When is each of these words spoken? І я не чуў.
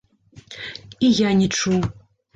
І 1.09 1.13
я 1.27 1.37
не 1.43 1.47
чуў. 1.61 1.81